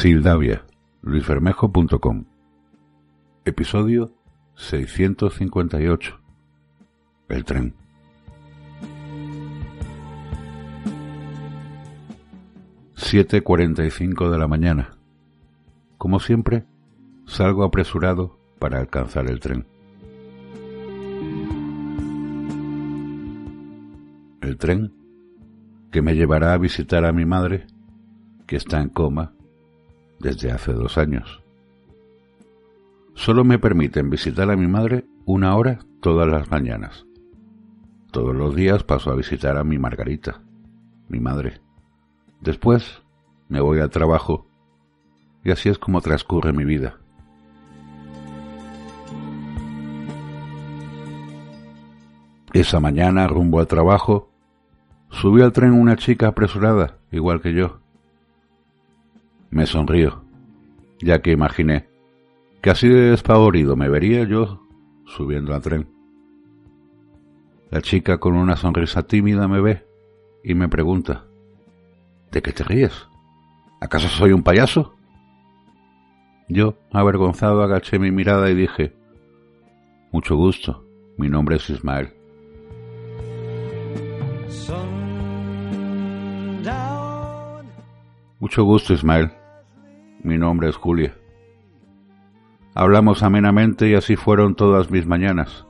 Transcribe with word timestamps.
Sildavia, 0.00 0.64
luisfermejo.com 1.02 2.24
Episodio 3.44 4.10
658 4.54 6.20
El 7.28 7.44
tren 7.44 7.74
Siete 12.94 13.42
cuarenta 13.42 13.84
y 13.84 13.90
cinco 13.90 14.30
de 14.30 14.38
la 14.38 14.48
mañana. 14.48 14.96
Como 15.98 16.18
siempre, 16.18 16.64
salgo 17.26 17.62
apresurado 17.62 18.38
para 18.58 18.78
alcanzar 18.78 19.28
el 19.28 19.38
tren. 19.38 19.66
El 24.40 24.56
tren 24.56 24.94
que 25.92 26.00
me 26.00 26.14
llevará 26.14 26.54
a 26.54 26.58
visitar 26.58 27.04
a 27.04 27.12
mi 27.12 27.26
madre, 27.26 27.66
que 28.46 28.56
está 28.56 28.80
en 28.80 28.88
coma 28.88 29.34
desde 30.20 30.52
hace 30.52 30.72
dos 30.72 30.98
años. 30.98 31.42
Solo 33.14 33.44
me 33.44 33.58
permiten 33.58 34.10
visitar 34.10 34.50
a 34.50 34.56
mi 34.56 34.66
madre 34.66 35.04
una 35.26 35.56
hora 35.56 35.80
todas 36.00 36.28
las 36.28 36.50
mañanas. 36.50 37.06
Todos 38.12 38.34
los 38.34 38.54
días 38.54 38.84
paso 38.84 39.10
a 39.10 39.16
visitar 39.16 39.56
a 39.56 39.64
mi 39.64 39.78
Margarita, 39.78 40.40
mi 41.08 41.20
madre. 41.20 41.60
Después 42.40 43.02
me 43.48 43.60
voy 43.60 43.80
al 43.80 43.90
trabajo 43.90 44.46
y 45.44 45.50
así 45.50 45.68
es 45.68 45.78
como 45.78 46.00
transcurre 46.00 46.52
mi 46.52 46.64
vida. 46.64 46.98
Esa 52.52 52.80
mañana, 52.80 53.28
rumbo 53.28 53.60
al 53.60 53.68
trabajo, 53.68 54.30
subió 55.10 55.44
al 55.44 55.52
tren 55.52 55.72
una 55.72 55.96
chica 55.96 56.28
apresurada, 56.28 56.98
igual 57.12 57.40
que 57.40 57.54
yo. 57.54 57.79
Me 59.50 59.66
sonrío, 59.66 60.22
ya 61.00 61.20
que 61.20 61.32
imaginé 61.32 61.88
que 62.60 62.70
así 62.70 62.88
de 62.88 63.10
despavorido 63.10 63.74
me 63.76 63.88
vería 63.88 64.24
yo 64.24 64.66
subiendo 65.06 65.54
al 65.54 65.62
tren. 65.62 65.88
La 67.70 67.80
chica 67.80 68.18
con 68.18 68.34
una 68.34 68.56
sonrisa 68.56 69.02
tímida 69.04 69.48
me 69.48 69.60
ve 69.60 69.86
y 70.44 70.54
me 70.54 70.68
pregunta, 70.68 71.24
¿de 72.30 72.42
qué 72.42 72.52
te 72.52 72.64
ríes? 72.64 73.08
¿Acaso 73.80 74.08
soy 74.08 74.32
un 74.32 74.42
payaso? 74.42 74.94
Yo, 76.48 76.74
avergonzado, 76.92 77.62
agaché 77.62 77.98
mi 77.98 78.10
mirada 78.10 78.50
y 78.50 78.54
dije, 78.54 78.94
mucho 80.10 80.36
gusto, 80.36 80.84
mi 81.16 81.28
nombre 81.28 81.56
es 81.56 81.70
Ismael. 81.70 82.12
Mucho 88.40 88.64
gusto, 88.64 88.94
Ismael. 88.94 89.30
Mi 90.22 90.36
nombre 90.36 90.68
es 90.68 90.76
Julia. 90.76 91.14
Hablamos 92.74 93.22
amenamente 93.22 93.88
y 93.88 93.94
así 93.94 94.16
fueron 94.16 94.54
todas 94.54 94.90
mis 94.90 95.06
mañanas. 95.06 95.66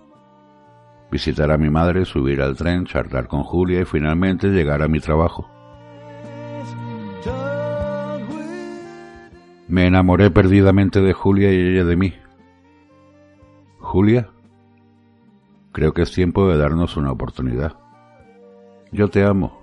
Visitar 1.11 1.51
a 1.51 1.59
mi 1.59 1.71
madre, 1.71 2.05
subir 2.05 2.43
al 2.43 2.57
tren, 2.57 2.85
charlar 2.85 3.29
con 3.29 3.43
Julia 3.43 3.81
y 3.81 3.85
finalmente 3.85 4.49
llegar 4.49 4.83
a 4.83 4.89
mi 4.89 5.01
trabajo. 5.01 5.49
Me 9.69 9.87
enamoré 9.87 10.33
perdidamente 10.33 11.01
de 11.01 11.13
Julia 11.13 11.53
y 11.53 11.57
ella 11.57 11.85
de 11.85 11.97
mí. 11.97 12.15
Julia, 13.79 14.31
creo 15.71 15.93
que 15.93 16.03
es 16.03 16.13
tiempo 16.13 16.49
de 16.49 16.59
darnos 16.59 16.97
una 16.97 17.13
oportunidad. 17.13 17.77
Yo 18.91 19.09
te 19.09 19.25
amo 19.25 19.61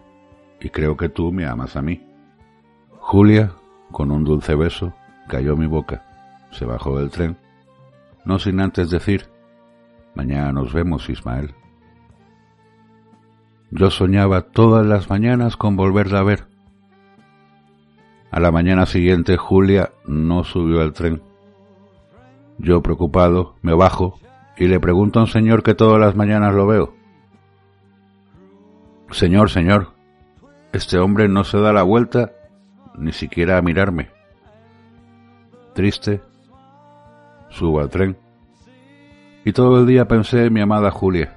y 0.61 0.69
creo 0.69 0.95
que 0.95 1.09
tú 1.09 1.33
me 1.33 1.45
amas 1.45 1.75
a 1.75 1.81
mí. 1.81 2.01
Julia, 2.99 3.51
con 3.91 4.11
un 4.11 4.23
dulce 4.23 4.55
beso, 4.55 4.93
cayó 5.27 5.55
mi 5.55 5.67
boca, 5.67 6.03
se 6.51 6.65
bajó 6.65 6.97
del 6.99 7.09
tren, 7.09 7.37
no 8.25 8.39
sin 8.39 8.59
antes 8.59 8.89
decir, 8.89 9.29
mañana 10.15 10.51
nos 10.51 10.73
vemos, 10.73 11.09
Ismael. 11.09 11.53
Yo 13.71 13.89
soñaba 13.89 14.41
todas 14.41 14.85
las 14.85 15.09
mañanas 15.09 15.57
con 15.57 15.75
volverla 15.75 16.19
a 16.19 16.23
ver. 16.23 16.47
A 18.31 18.39
la 18.39 18.51
mañana 18.51 18.85
siguiente 18.85 19.37
Julia 19.37 19.91
no 20.05 20.43
subió 20.43 20.81
al 20.81 20.93
tren. 20.93 21.21
Yo 22.57 22.81
preocupado 22.81 23.55
me 23.61 23.73
bajo 23.73 24.19
y 24.57 24.67
le 24.67 24.79
pregunto 24.79 25.19
a 25.19 25.23
un 25.23 25.27
señor 25.27 25.63
que 25.63 25.75
todas 25.75 25.99
las 25.99 26.15
mañanas 26.15 26.53
lo 26.53 26.65
veo. 26.65 26.93
Señor, 29.11 29.49
señor, 29.49 29.93
este 30.73 30.97
hombre 30.97 31.27
no 31.27 31.43
se 31.43 31.59
da 31.59 31.71
la 31.71 31.83
vuelta 31.83 32.31
ni 32.97 33.13
siquiera 33.13 33.57
a 33.57 33.61
mirarme. 33.61 34.09
Triste, 35.73 36.21
subo 37.49 37.79
al 37.79 37.89
tren 37.89 38.17
y 39.47 39.53
todo 39.53 39.79
el 39.79 39.87
día 39.87 40.09
pensé 40.09 40.43
en 40.43 40.51
mi 40.51 40.59
amada 40.59 40.91
Julia. 40.91 41.33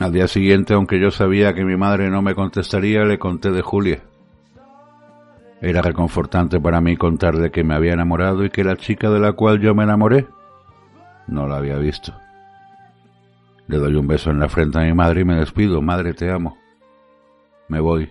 Al 0.00 0.10
día 0.10 0.26
siguiente, 0.26 0.72
aunque 0.72 0.98
yo 0.98 1.10
sabía 1.10 1.52
que 1.52 1.66
mi 1.66 1.76
madre 1.76 2.08
no 2.08 2.22
me 2.22 2.34
contestaría, 2.34 3.04
le 3.04 3.18
conté 3.18 3.50
de 3.50 3.60
Julia. 3.60 4.00
Era 5.60 5.82
reconfortante 5.82 6.58
para 6.58 6.80
mí 6.80 6.96
contar 6.96 7.36
de 7.36 7.50
que 7.50 7.62
me 7.62 7.74
había 7.74 7.92
enamorado 7.92 8.42
y 8.42 8.48
que 8.48 8.64
la 8.64 8.76
chica 8.76 9.10
de 9.10 9.20
la 9.20 9.32
cual 9.32 9.60
yo 9.60 9.74
me 9.74 9.84
enamoré 9.84 10.26
no 11.26 11.46
la 11.46 11.58
había 11.58 11.76
visto. 11.76 12.14
Le 13.66 13.76
doy 13.76 13.96
un 13.96 14.06
beso 14.06 14.30
en 14.30 14.40
la 14.40 14.48
frente 14.48 14.78
a 14.78 14.84
mi 14.84 14.94
madre 14.94 15.20
y 15.20 15.24
me 15.26 15.34
despido. 15.34 15.82
Madre, 15.82 16.14
te 16.14 16.30
amo. 16.30 16.56
Me 17.68 17.80
voy. 17.80 18.10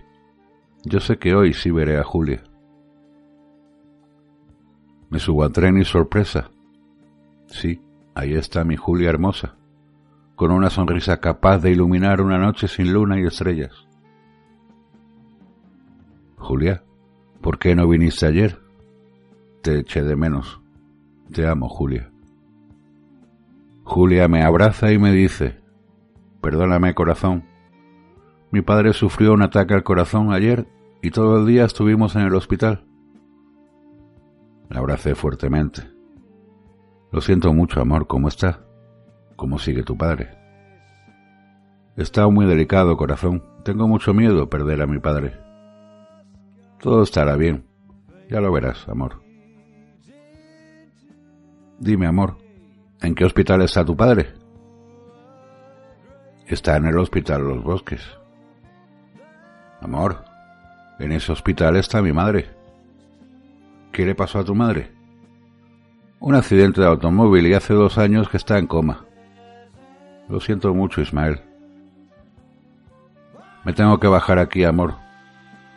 Yo 0.88 1.00
sé 1.00 1.18
que 1.18 1.34
hoy 1.34 1.52
sí 1.52 1.70
veré 1.70 1.98
a 1.98 2.02
Julia. 2.02 2.42
Me 5.10 5.18
subo 5.18 5.44
al 5.44 5.52
tren 5.52 5.76
y 5.76 5.84
sorpresa. 5.84 6.50
Sí, 7.46 7.82
ahí 8.14 8.32
está 8.32 8.64
mi 8.64 8.76
Julia 8.76 9.10
hermosa, 9.10 9.56
con 10.34 10.50
una 10.50 10.70
sonrisa 10.70 11.20
capaz 11.20 11.58
de 11.58 11.72
iluminar 11.72 12.22
una 12.22 12.38
noche 12.38 12.68
sin 12.68 12.90
luna 12.90 13.20
y 13.20 13.26
estrellas. 13.26 13.86
Julia, 16.38 16.82
¿por 17.42 17.58
qué 17.58 17.74
no 17.74 17.86
viniste 17.86 18.24
ayer? 18.24 18.58
Te 19.60 19.80
eché 19.80 20.02
de 20.02 20.16
menos. 20.16 20.62
Te 21.30 21.46
amo, 21.46 21.68
Julia. 21.68 22.10
Julia 23.84 24.26
me 24.26 24.42
abraza 24.42 24.90
y 24.90 24.98
me 24.98 25.12
dice, 25.12 25.60
Perdóname, 26.40 26.94
corazón, 26.94 27.44
mi 28.50 28.62
padre 28.62 28.94
sufrió 28.94 29.34
un 29.34 29.42
ataque 29.42 29.74
al 29.74 29.82
corazón 29.82 30.32
ayer 30.32 30.66
y 31.02 31.10
todo 31.10 31.38
el 31.38 31.46
día 31.46 31.64
estuvimos 31.64 32.16
en 32.16 32.22
el 32.22 32.34
hospital. 32.34 32.84
La 34.68 34.80
abracé 34.80 35.14
fuertemente. 35.14 35.82
Lo 37.10 37.20
siento 37.20 37.52
mucho, 37.52 37.80
amor, 37.80 38.06
¿cómo 38.06 38.28
está? 38.28 38.64
¿Cómo 39.36 39.58
sigue 39.58 39.82
tu 39.82 39.96
padre? 39.96 40.30
Está 41.96 42.28
muy 42.28 42.46
delicado, 42.46 42.96
corazón. 42.96 43.42
Tengo 43.64 43.88
mucho 43.88 44.12
miedo 44.12 44.48
perder 44.48 44.82
a 44.82 44.86
mi 44.86 44.98
padre. 44.98 45.34
Todo 46.80 47.02
estará 47.02 47.36
bien. 47.36 47.64
Ya 48.28 48.40
lo 48.40 48.52
verás, 48.52 48.88
amor. 48.88 49.22
Dime, 51.80 52.06
amor, 52.06 52.36
¿en 53.00 53.14
qué 53.14 53.24
hospital 53.24 53.62
está 53.62 53.84
tu 53.84 53.96
padre? 53.96 54.34
Está 56.46 56.76
en 56.76 56.86
el 56.86 56.98
hospital 56.98 57.42
Los 57.42 57.62
Bosques. 57.62 58.02
Amor, 59.80 60.24
en 60.98 61.12
ese 61.12 61.32
hospital 61.32 61.76
está 61.76 62.02
mi 62.02 62.12
madre. 62.12 62.50
¿Qué 63.92 64.04
le 64.04 64.14
pasó 64.14 64.40
a 64.40 64.44
tu 64.44 64.54
madre? 64.54 64.92
Un 66.20 66.34
accidente 66.34 66.80
de 66.80 66.86
automóvil 66.86 67.46
y 67.46 67.54
hace 67.54 67.74
dos 67.74 67.98
años 67.98 68.28
que 68.28 68.36
está 68.36 68.58
en 68.58 68.66
coma. 68.66 69.04
Lo 70.28 70.40
siento 70.40 70.74
mucho, 70.74 71.00
Ismael. 71.00 71.40
Me 73.64 73.72
tengo 73.72 73.98
que 73.98 74.08
bajar 74.08 74.38
aquí, 74.38 74.64
amor. 74.64 74.94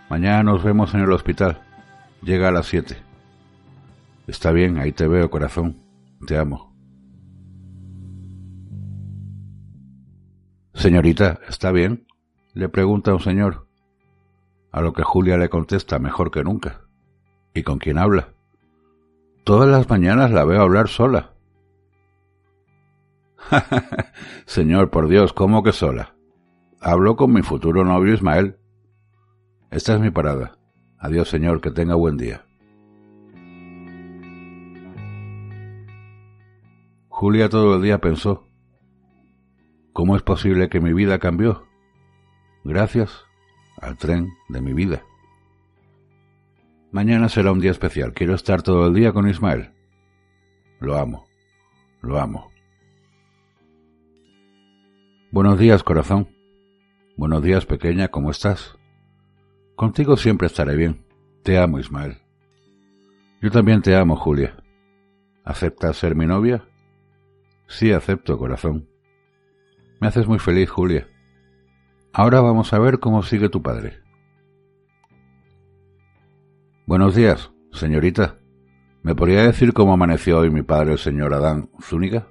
Mañana 0.10 0.44
nos 0.44 0.64
vemos 0.64 0.94
en 0.94 1.02
el 1.02 1.12
hospital. 1.12 1.62
Llega 2.22 2.50
a 2.50 2.52
las 2.52 2.66
siete. 2.68 2.98
Está 4.28 4.52
bien, 4.52 4.78
ahí 4.78 4.92
te 4.92 5.08
veo, 5.08 5.30
corazón. 5.30 5.78
Te 6.26 6.38
amo. 6.38 6.74
Señorita, 10.74 11.40
¿está 11.48 11.72
bien? 11.72 12.08
Le 12.54 12.70
pregunta 12.70 13.14
un 13.14 13.20
señor. 13.20 13.68
A 14.72 14.82
lo 14.82 14.94
que 14.94 15.04
Julia 15.04 15.38
le 15.38 15.50
contesta 15.50 16.00
mejor 16.00 16.32
que 16.32 16.44
nunca. 16.44 16.82
¿Y 17.54 17.64
con 17.64 17.78
quién 17.78 17.98
habla? 17.98 18.30
Todas 19.44 19.68
las 19.68 19.90
mañanas 19.90 20.32
la 20.32 20.46
veo 20.46 20.62
hablar 20.62 20.88
sola. 20.88 21.34
Señor, 24.46 24.90
por 24.90 25.10
Dios, 25.10 25.34
¿cómo 25.34 25.62
que 25.64 25.74
sola? 25.74 26.16
Hablo 26.80 27.18
con 27.18 27.34
mi 27.34 27.42
futuro 27.42 27.84
novio 27.84 28.14
Ismael. 28.14 28.58
Esta 29.72 29.96
es 29.96 30.00
mi 30.00 30.10
parada. 30.10 30.58
Adiós, 30.98 31.30
señor, 31.30 31.62
que 31.62 31.72
tenga 31.72 31.96
buen 31.96 32.18
día. 32.18 32.46
Julia 37.10 37.50
todo 37.50 37.76
el 37.76 37.82
día 37.82 38.00
pensó, 38.00 38.48
¿cómo 39.94 40.16
es 40.16 40.24
posible 40.24 40.70
que 40.70 40.80
mi 40.80 40.94
vida 40.94 41.20
cambió? 41.20 41.66
Gracias 42.64 43.26
al 43.82 43.98
tren 43.98 44.30
de 44.48 44.62
mi 44.62 44.74
vida. 44.74 45.04
Mañana 46.92 47.30
será 47.30 47.52
un 47.52 47.60
día 47.60 47.72
especial. 47.72 48.14
Quiero 48.14 48.36
estar 48.36 48.62
todo 48.62 48.88
el 48.88 48.94
día 48.94 49.12
con 49.12 49.28
Ismael. 49.28 49.72
Lo 50.80 50.98
amo. 50.98 51.26
Lo 52.02 52.20
amo. 52.20 52.52
Buenos 55.32 55.58
días, 55.58 55.84
corazón. 55.84 56.30
Buenos 57.18 57.42
días, 57.42 57.66
pequeña. 57.66 58.10
¿Cómo 58.10 58.32
estás? 58.32 58.78
Contigo 59.76 60.18
siempre 60.18 60.48
estaré 60.48 60.76
bien. 60.76 61.06
Te 61.44 61.58
amo, 61.58 61.80
Ismael. 61.80 62.18
Yo 63.42 63.50
también 63.50 63.82
te 63.82 63.96
amo, 63.96 64.16
Julia. 64.16 64.58
¿Aceptas 65.44 65.98
ser 65.98 66.16
mi 66.16 66.28
novia? 66.28 66.68
Sí, 67.68 67.92
acepto, 67.92 68.38
corazón. 68.38 68.88
Me 70.00 70.08
haces 70.08 70.28
muy 70.28 70.40
feliz, 70.40 70.70
Julia. 70.70 71.08
Ahora 72.14 72.42
vamos 72.42 72.74
a 72.74 72.80
ver 72.80 73.00
cómo 73.00 73.24
sigue 73.24 73.48
tu 73.48 73.62
padre. 73.62 74.00
Buenos 76.86 77.16
días, 77.16 77.52
señorita. 77.72 78.38
¿Me 79.02 79.16
podría 79.16 79.44
decir 79.44 79.72
cómo 79.72 79.94
amaneció 79.94 80.40
hoy 80.40 80.50
mi 80.50 80.62
padre, 80.62 80.94
el 80.94 80.98
señor 80.98 81.34
Adán 81.34 81.70
Zúñiga? 81.82 82.28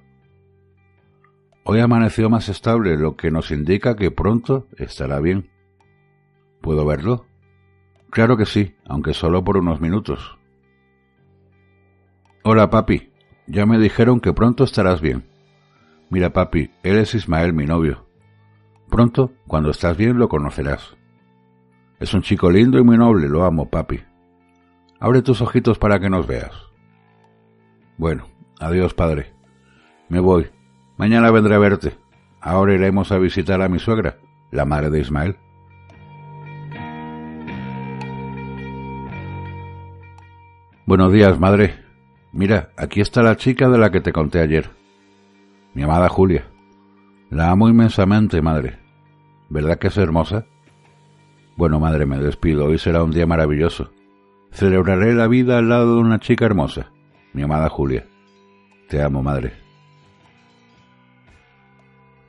Hoy 1.65 1.81
amaneció 1.81 2.29
más 2.29 2.51
estable, 2.51 2.99
lo 2.99 3.17
que 3.17 3.31
nos 3.31 3.51
indica 3.51 3.97
que 3.97 4.11
pronto 4.11 4.67
estará 4.77 5.19
bien. 5.19 5.49
¿Puedo 6.61 6.85
verlo? 6.85 7.25
Claro 8.11 8.37
que 8.37 8.45
sí, 8.45 8.75
aunque 8.85 9.15
solo 9.15 9.43
por 9.45 9.57
unos 9.57 9.81
minutos. 9.81 10.39
Hola, 12.43 12.69
papi. 12.69 13.11
Ya 13.47 13.65
me 13.65 13.79
dijeron 13.79 14.21
que 14.21 14.35
pronto 14.35 14.65
estarás 14.65 15.01
bien. 15.01 15.25
Mira, 16.11 16.35
papi, 16.35 16.71
él 16.83 16.99
es 16.99 17.15
Ismael, 17.15 17.55
mi 17.55 17.65
novio. 17.65 18.10
Pronto, 18.91 19.33
cuando 19.47 19.71
estás 19.71 19.97
bien, 19.97 20.19
lo 20.19 20.29
conocerás. 20.29 20.97
Es 22.01 22.13
un 22.13 22.23
chico 22.23 22.51
lindo 22.51 22.79
y 22.79 22.83
muy 22.83 22.99
noble, 22.99 23.29
lo 23.29 23.45
amo, 23.45 23.71
papi. 23.71 24.01
Abre 24.99 25.23
tus 25.23 25.41
ojitos 25.41 25.79
para 25.79 26.01
que 26.01 26.11
nos 26.11 26.27
veas. 26.27 26.53
Bueno, 27.97 28.27
adiós, 28.59 28.93
padre. 28.95 29.33
Me 30.09 30.19
voy. 30.19 30.51
Mañana 30.97 31.31
vendré 31.31 31.55
a 31.55 31.59
verte. 31.59 31.97
Ahora 32.41 32.75
iremos 32.75 33.13
a 33.13 33.19
visitar 33.19 33.63
a 33.63 33.69
mi 33.69 33.79
suegra, 33.79 34.19
la 34.51 34.65
madre 34.65 34.91
de 34.91 35.01
Ismael. 35.01 35.37
Buenos 40.85 41.13
días, 41.13 41.39
madre. 41.39 41.79
Mira, 42.33 42.71
aquí 42.77 43.01
está 43.01 43.23
la 43.23 43.37
chica 43.37 43.69
de 43.69 43.79
la 43.79 43.91
que 43.91 44.01
te 44.01 44.13
conté 44.13 44.41
ayer. 44.41 44.71
Mi 45.75 45.83
amada 45.83 46.09
Julia. 46.09 46.45
La 47.31 47.49
amo 47.51 47.69
inmensamente, 47.69 48.43
madre. 48.43 48.81
¿Verdad 49.51 49.79
que 49.79 49.87
es 49.87 49.97
hermosa? 49.97 50.47
Bueno, 51.57 51.79
madre, 51.79 52.05
me 52.05 52.19
despido. 52.19 52.65
Hoy 52.65 52.77
será 52.77 53.05
un 53.05 53.13
día 53.13 53.25
maravilloso. 53.25 53.93
Celebraré 54.51 55.15
la 55.15 55.29
vida 55.29 55.59
al 55.59 55.69
lado 55.69 55.95
de 55.95 56.01
una 56.01 56.19
chica 56.19 56.45
hermosa, 56.45 56.91
mi 57.33 57.43
amada 57.43 57.69
Julia. 57.69 58.05
Te 58.89 59.01
amo, 59.01 59.23
madre. 59.23 59.53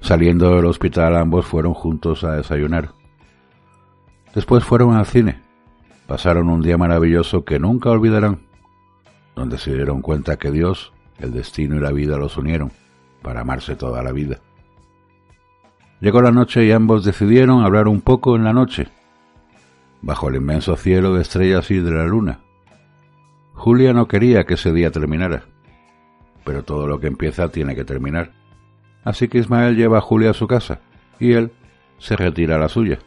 Saliendo 0.02 0.56
del 0.56 0.66
hospital 0.66 1.16
ambos 1.16 1.48
fueron 1.48 1.74
juntos 1.74 2.24
a 2.24 2.36
desayunar. 2.36 2.92
Después 4.36 4.64
fueron 4.64 4.96
al 4.96 5.08
cine. 5.08 5.42
Pasaron 6.06 6.48
un 6.48 6.62
día 6.62 6.78
maravilloso 6.78 7.44
que 7.44 7.58
nunca 7.58 7.90
olvidarán, 7.90 8.42
donde 9.36 9.58
se 9.58 9.74
dieron 9.74 10.04
cuenta 10.04 10.38
que 10.38 10.52
Dios, 10.52 10.94
el 11.18 11.32
destino 11.32 11.76
y 11.76 11.80
la 11.80 11.92
vida 11.92 12.18
los 12.18 12.38
unieron 12.38 12.72
para 13.24 13.42
amarse 13.42 13.76
toda 13.76 14.04
la 14.04 14.12
vida. 14.12 14.42
Llegó 16.02 16.22
la 16.24 16.32
noche 16.32 16.66
y 16.66 16.72
ambos 16.72 17.06
decidieron 17.06 17.64
hablar 17.64 17.88
un 17.88 18.02
poco 18.02 18.36
en 18.36 18.44
la 18.44 18.54
noche 18.54 18.88
bajo 20.02 20.30
el 20.30 20.36
inmenso 20.38 20.76
cielo 20.76 21.14
de 21.14 21.22
estrellas 21.22 21.70
y 21.70 21.80
de 21.80 21.92
la 21.92 22.06
luna. 22.06 22.40
Julia 23.54 23.94
no 23.94 24.08
quería 24.08 24.46
que 24.46 24.56
ese 24.56 24.74
día 24.74 24.90
terminara, 24.90 25.44
pero 26.44 26.64
todo 26.64 26.88
lo 26.88 27.00
que 27.00 27.06
empieza 27.06 27.50
tiene 27.50 27.76
que 27.76 27.86
terminar. 27.86 28.32
Así 29.04 29.28
que 29.28 29.38
Ismael 29.38 29.76
lleva 29.76 30.00
a 30.00 30.02
Julia 30.02 30.32
a 30.32 30.34
su 30.34 30.48
casa 30.48 30.80
y 31.20 31.34
él 31.34 31.52
se 32.00 32.16
retira 32.16 32.56
a 32.56 32.60
la 32.60 32.70
suya. 32.70 32.98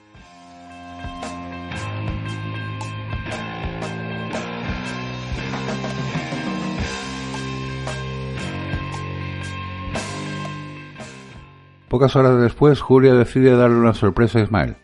Pocas 11.94 12.16
horas 12.16 12.42
después, 12.42 12.80
Julia 12.80 13.14
decide 13.14 13.54
darle 13.54 13.76
una 13.76 13.94
sorpresa 13.94 14.40
a 14.40 14.42
Ismael 14.42 14.74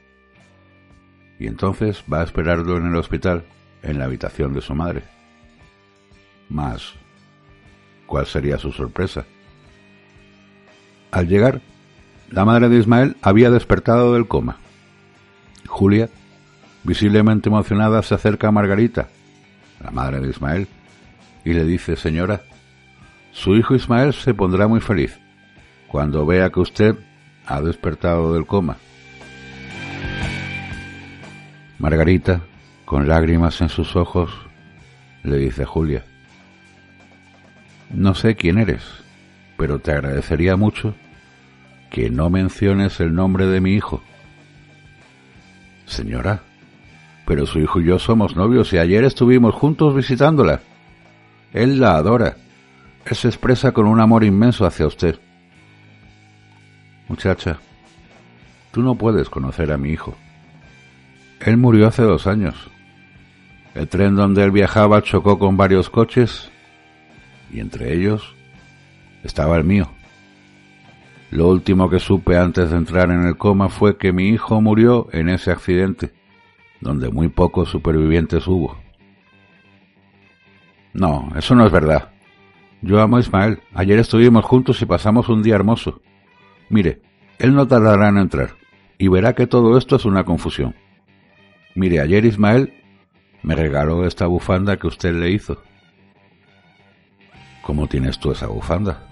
y 1.41 1.49
entonces 1.49 2.05
va 2.11 2.21
a 2.21 2.23
esperarlo 2.23 2.77
en 2.77 2.87
el 2.87 2.95
hospital, 2.95 3.43
en 3.83 3.99
la 3.99 4.05
habitación 4.05 4.53
de 4.53 4.61
su 4.61 4.77
madre. 4.77 5.03
Mas, 6.49 6.93
¿cuál 8.07 8.27
sería 8.27 8.59
su 8.59 8.71
sorpresa? 8.71 9.25
Al 11.11 11.27
llegar, 11.27 11.61
la 12.31 12.45
madre 12.45 12.69
de 12.69 12.79
Ismael 12.79 13.17
había 13.23 13.51
despertado 13.51 14.15
del 14.15 14.29
coma. 14.29 14.59
Julia, 15.67 16.09
visiblemente 16.85 17.49
emocionada, 17.49 18.05
se 18.05 18.15
acerca 18.15 18.47
a 18.47 18.53
Margarita, 18.53 19.09
la 19.83 19.91
madre 19.91 20.21
de 20.21 20.29
Ismael, 20.29 20.69
y 21.45 21.55
le 21.55 21.65
dice, 21.65 21.97
señora, 21.97 22.43
su 23.33 23.57
hijo 23.57 23.75
Ismael 23.75 24.13
se 24.13 24.33
pondrá 24.33 24.69
muy 24.69 24.79
feliz 24.79 25.19
cuando 25.91 26.25
vea 26.25 26.51
que 26.51 26.61
usted 26.61 26.95
ha 27.47 27.61
despertado 27.61 28.33
del 28.35 28.47
coma. 28.47 28.77
Margarita, 31.79 32.43
con 32.85 33.09
lágrimas 33.09 33.61
en 33.61 33.69
sus 33.69 33.97
ojos, 33.97 34.31
le 35.25 35.37
dice 35.39 35.65
Julia, 35.65 36.05
no 37.91 38.15
sé 38.15 38.37
quién 38.37 38.59
eres, 38.59 38.85
pero 39.57 39.81
te 39.81 39.91
agradecería 39.91 40.55
mucho 40.55 40.95
que 41.91 42.09
no 42.09 42.31
menciones 42.31 43.01
el 43.01 43.13
nombre 43.13 43.47
de 43.47 43.61
mi 43.61 43.73
hijo. 43.73 44.01
Señora, 45.87 46.43
pero 47.27 47.47
su 47.47 47.59
hijo 47.59 47.81
y 47.81 47.87
yo 47.87 47.99
somos 47.99 48.37
novios 48.37 48.73
y 48.73 48.79
ayer 48.79 49.03
estuvimos 49.03 49.57
juntos 49.57 49.97
visitándola. 49.97 50.61
Él 51.53 51.81
la 51.81 51.97
adora. 51.97 52.37
Él 53.05 53.17
se 53.17 53.27
expresa 53.27 53.73
con 53.73 53.87
un 53.87 53.99
amor 53.99 54.23
inmenso 54.23 54.65
hacia 54.67 54.87
usted. 54.87 55.19
Muchacha, 57.11 57.59
tú 58.71 58.83
no 58.83 58.95
puedes 58.95 59.29
conocer 59.29 59.73
a 59.73 59.77
mi 59.77 59.91
hijo. 59.91 60.15
Él 61.45 61.57
murió 61.57 61.89
hace 61.89 62.03
dos 62.03 62.29
años. 62.29 62.71
El 63.75 63.89
tren 63.89 64.15
donde 64.15 64.45
él 64.45 64.53
viajaba 64.53 65.03
chocó 65.03 65.37
con 65.37 65.57
varios 65.57 65.91
coches 65.91 66.53
y 67.53 67.59
entre 67.59 67.93
ellos 67.95 68.37
estaba 69.25 69.57
el 69.57 69.65
mío. 69.65 69.91
Lo 71.33 71.49
último 71.49 71.91
que 71.91 71.99
supe 71.99 72.39
antes 72.39 72.71
de 72.71 72.77
entrar 72.77 73.11
en 73.11 73.27
el 73.27 73.37
coma 73.37 73.71
fue 73.71 73.97
que 73.97 74.13
mi 74.13 74.29
hijo 74.29 74.61
murió 74.61 75.09
en 75.11 75.31
ese 75.31 75.51
accidente, 75.51 76.13
donde 76.81 77.11
muy 77.11 77.27
pocos 77.27 77.71
supervivientes 77.71 78.47
hubo. 78.47 78.79
No, 80.93 81.29
eso 81.37 81.57
no 81.57 81.67
es 81.67 81.73
verdad. 81.73 82.13
Yo 82.83 83.01
amo 83.01 83.17
a 83.17 83.21
Ismael. 83.21 83.59
Ayer 83.75 83.99
estuvimos 83.99 84.45
juntos 84.45 84.81
y 84.81 84.87
pasamos 84.87 85.29
un 85.29 85.43
día 85.43 85.57
hermoso. 85.57 86.01
Mire, 86.71 87.03
él 87.39 87.55
no 87.55 87.67
tardará 87.67 88.09
en 88.09 88.19
entrar 88.19 88.55
y 88.97 89.09
verá 89.09 89.35
que 89.35 89.47
todo 89.47 89.77
esto 89.77 89.97
es 89.97 90.05
una 90.05 90.25
confusión. 90.25 90.75
Mire, 91.75 92.01
ayer 92.01 92.25
Ismael 92.25 92.73
me 93.43 93.55
regaló 93.55 94.07
esta 94.07 94.27
bufanda 94.27 94.77
que 94.77 94.87
usted 94.87 95.15
le 95.15 95.31
hizo. 95.31 95.63
¿Cómo 97.63 97.89
tienes 97.89 98.19
tú 98.19 98.33
esa 98.33 98.47
bufanda? 98.47 99.07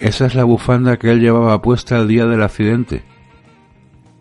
Esa 0.00 0.26
es 0.26 0.34
la 0.34 0.44
bufanda 0.44 0.98
que 0.98 1.10
él 1.10 1.20
llevaba 1.20 1.60
puesta 1.62 1.98
el 1.98 2.08
día 2.08 2.26
del 2.26 2.42
accidente. 2.42 3.02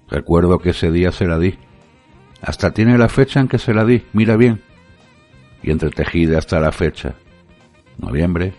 Recuerdo 0.10 0.60
que 0.60 0.72
ese 0.72 0.92
día 0.92 1.12
se 1.12 1.28
la 1.28 1.38
di. 1.38 1.56
Hasta 2.42 2.72
tiene 2.72 2.98
la 2.98 3.10
fecha 3.10 3.40
en 3.40 3.48
que 3.48 3.60
se 3.60 3.74
la 3.74 3.86
di, 3.86 4.04
mira 4.14 4.38
bien. 4.38 4.62
Y 5.62 5.72
entretejida 5.72 6.38
hasta 6.38 6.60
la 6.60 6.72
fecha. 6.72 7.16
Noviembre 7.98 8.54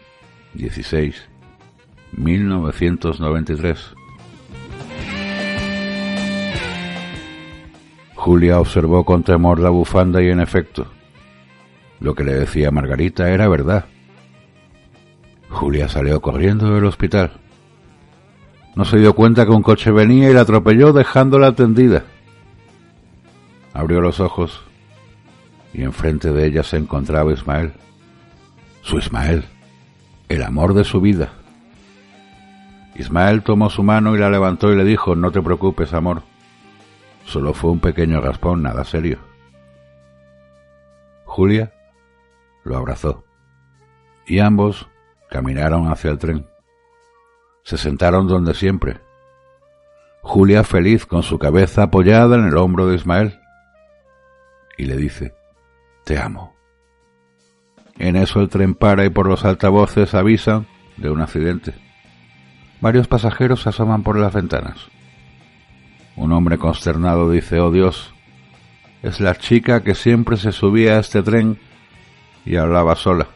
16, 0.54 1.28
1993. 2.12 3.94
Julia 8.14 8.60
observó 8.60 9.04
con 9.04 9.22
temor 9.22 9.58
la 9.60 9.70
bufanda 9.70 10.22
y 10.22 10.28
en 10.28 10.40
efecto, 10.40 10.86
lo 12.00 12.14
que 12.14 12.24
le 12.24 12.34
decía 12.34 12.70
Margarita 12.70 13.30
era 13.30 13.48
verdad. 13.48 13.86
Julia 15.48 15.88
salió 15.88 16.20
corriendo 16.20 16.74
del 16.74 16.84
hospital. 16.84 17.32
No 18.74 18.84
se 18.84 18.98
dio 18.98 19.14
cuenta 19.14 19.44
que 19.44 19.52
un 19.52 19.62
coche 19.62 19.90
venía 19.90 20.30
y 20.30 20.34
la 20.34 20.42
atropelló 20.42 20.92
dejándola 20.92 21.52
tendida. 21.52 22.04
Abrió 23.72 24.00
los 24.00 24.20
ojos 24.20 24.60
y 25.72 25.82
enfrente 25.82 26.32
de 26.32 26.46
ella 26.46 26.62
se 26.62 26.76
encontraba 26.76 27.32
Ismael. 27.32 27.72
Su 28.82 28.98
Ismael, 28.98 29.44
el 30.28 30.42
amor 30.42 30.74
de 30.74 30.84
su 30.84 31.00
vida. 31.00 31.32
Ismael 32.98 33.42
tomó 33.44 33.70
su 33.70 33.84
mano 33.84 34.16
y 34.16 34.18
la 34.18 34.28
levantó 34.28 34.72
y 34.72 34.76
le 34.76 34.84
dijo, 34.84 35.14
no 35.14 35.30
te 35.30 35.40
preocupes, 35.40 35.94
amor. 35.94 36.22
Solo 37.24 37.54
fue 37.54 37.70
un 37.70 37.78
pequeño 37.78 38.20
raspón, 38.20 38.62
nada 38.62 38.84
serio. 38.84 39.18
Julia 41.24 41.72
lo 42.64 42.76
abrazó 42.76 43.24
y 44.26 44.40
ambos 44.40 44.88
caminaron 45.30 45.92
hacia 45.92 46.10
el 46.10 46.18
tren. 46.18 46.46
Se 47.62 47.78
sentaron 47.78 48.26
donde 48.26 48.54
siempre. 48.54 49.00
Julia 50.22 50.64
feliz 50.64 51.06
con 51.06 51.22
su 51.22 51.38
cabeza 51.38 51.84
apoyada 51.84 52.36
en 52.36 52.46
el 52.46 52.56
hombro 52.56 52.88
de 52.88 52.96
Ismael 52.96 53.38
y 54.76 54.86
le 54.86 54.96
dice, 54.96 55.34
Te 56.04 56.18
amo. 56.18 56.56
En 57.96 58.16
eso 58.16 58.40
el 58.40 58.48
tren 58.48 58.74
para 58.74 59.04
y 59.04 59.10
por 59.10 59.28
los 59.28 59.44
altavoces 59.44 60.14
avisan 60.14 60.66
de 60.96 61.10
un 61.10 61.20
accidente. 61.20 61.87
Varios 62.80 63.08
pasajeros 63.08 63.62
se 63.62 63.70
asoman 63.70 64.02
por 64.02 64.18
las 64.18 64.32
ventanas. 64.32 64.76
Un 66.16 66.32
hombre 66.32 66.58
consternado 66.58 67.30
dice, 67.30 67.60
oh 67.60 67.70
Dios, 67.70 68.12
es 69.02 69.20
la 69.20 69.36
chica 69.36 69.82
que 69.82 69.94
siempre 69.94 70.36
se 70.36 70.52
subía 70.52 70.96
a 70.96 71.00
este 71.00 71.22
tren 71.22 71.58
y 72.44 72.56
hablaba 72.56 72.96
sola. 72.96 73.28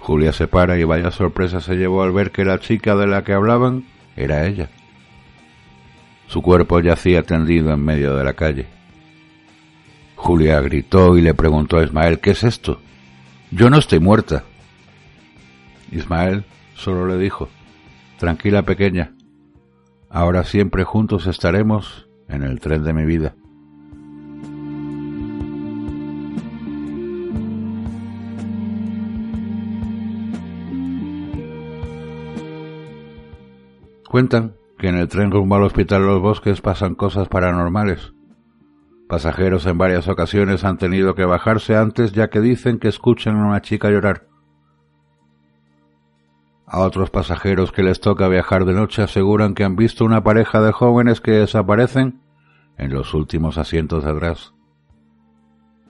Julia 0.00 0.32
se 0.32 0.46
para 0.46 0.78
y 0.78 0.84
vaya 0.84 1.10
sorpresa 1.10 1.60
se 1.60 1.76
llevó 1.76 2.02
al 2.02 2.12
ver 2.12 2.30
que 2.30 2.44
la 2.44 2.60
chica 2.60 2.94
de 2.94 3.06
la 3.06 3.24
que 3.24 3.32
hablaban 3.32 3.84
era 4.16 4.46
ella. 4.46 4.68
Su 6.26 6.42
cuerpo 6.42 6.80
yacía 6.80 7.22
tendido 7.22 7.72
en 7.72 7.82
medio 7.82 8.14
de 8.16 8.24
la 8.24 8.34
calle. 8.34 8.66
Julia 10.16 10.60
gritó 10.60 11.16
y 11.16 11.22
le 11.22 11.34
preguntó 11.34 11.78
a 11.78 11.84
Ismael, 11.84 12.20
¿qué 12.20 12.30
es 12.30 12.44
esto? 12.44 12.80
Yo 13.50 13.70
no 13.70 13.78
estoy 13.78 13.98
muerta. 13.98 14.44
Ismael 15.90 16.44
solo 16.74 17.06
le 17.06 17.18
dijo, 17.18 17.48
Tranquila 18.18 18.62
pequeña, 18.62 19.14
ahora 20.08 20.44
siempre 20.44 20.84
juntos 20.84 21.26
estaremos 21.26 22.08
en 22.28 22.42
el 22.42 22.60
tren 22.60 22.84
de 22.84 22.92
mi 22.92 23.04
vida. 23.04 23.34
Cuentan 34.08 34.54
que 34.78 34.86
en 34.88 34.96
el 34.96 35.08
tren 35.08 35.32
rumbo 35.32 35.56
al 35.56 35.64
hospital 35.64 36.06
Los 36.06 36.20
Bosques 36.20 36.60
pasan 36.60 36.94
cosas 36.94 37.26
paranormales. 37.26 38.12
Pasajeros 39.08 39.66
en 39.66 39.76
varias 39.76 40.06
ocasiones 40.06 40.62
han 40.62 40.78
tenido 40.78 41.16
que 41.16 41.24
bajarse 41.24 41.76
antes 41.76 42.12
ya 42.12 42.30
que 42.30 42.40
dicen 42.40 42.78
que 42.78 42.86
escuchan 42.86 43.36
a 43.36 43.46
una 43.46 43.60
chica 43.60 43.90
llorar. 43.90 44.28
A 46.74 46.80
otros 46.80 47.08
pasajeros 47.08 47.70
que 47.70 47.84
les 47.84 48.00
toca 48.00 48.26
viajar 48.26 48.64
de 48.64 48.72
noche 48.72 49.00
aseguran 49.00 49.54
que 49.54 49.62
han 49.62 49.76
visto 49.76 50.04
una 50.04 50.24
pareja 50.24 50.60
de 50.60 50.72
jóvenes 50.72 51.20
que 51.20 51.30
desaparecen 51.30 52.20
en 52.78 52.92
los 52.92 53.14
últimos 53.14 53.58
asientos 53.58 54.02
de 54.02 54.10
atrás. 54.10 54.54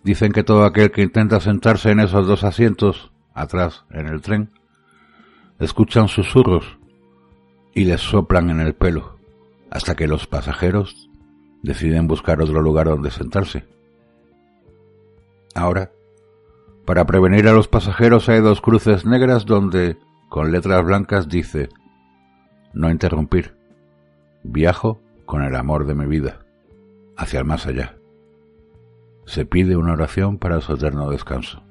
Dicen 0.03 0.31
que 0.33 0.45
todo 0.45 0.67
aquel 0.67 0.91
que 0.91 1.01
intenta 1.01 1.41
sentarse 1.41 1.91
en 1.91 2.01
esos 2.01 2.27
dos 2.27 2.45
asientos, 2.45 3.13
atrás, 3.33 3.87
en 3.93 4.09
el 4.09 4.21
tren, 4.21 4.51
escuchan 5.59 6.09
susurros 6.09 6.77
y 7.75 7.87
les 7.87 8.03
soplan 8.03 8.51
en 8.51 8.61
el 8.61 8.75
pelo, 8.75 9.17
hasta 9.71 9.95
que 9.95 10.07
los 10.07 10.27
pasajeros 10.27 11.09
deciden 11.63 12.09
buscar 12.09 12.43
otro 12.43 12.61
lugar 12.61 12.89
donde 12.89 13.11
sentarse. 13.11 13.65
Ahora, 15.55 15.93
para 16.85 17.07
prevenir 17.07 17.49
a 17.49 17.55
los 17.55 17.69
pasajeros 17.69 18.29
hay 18.29 18.43
dos 18.43 18.61
cruces 18.61 19.07
negras 19.07 19.47
donde 19.47 19.97
con 20.35 20.51
letras 20.51 20.85
blancas 20.85 21.29
dice, 21.29 21.69
no 22.73 22.91
interrumpir, 22.91 23.55
viajo 24.43 25.01
con 25.27 25.45
el 25.45 25.55
amor 25.55 25.87
de 25.87 25.95
mi 25.95 26.07
vida, 26.07 26.41
hacia 27.17 27.39
el 27.39 27.45
más 27.45 27.69
allá. 27.69 27.95
Se 29.27 29.47
pide 29.47 29.77
una 29.77 29.93
oración 29.93 30.39
para 30.39 30.61
su 30.61 30.73
eterno 30.73 31.09
descanso. 31.09 31.63